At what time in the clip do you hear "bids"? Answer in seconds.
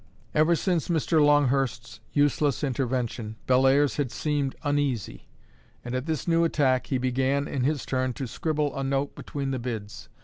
9.59-10.09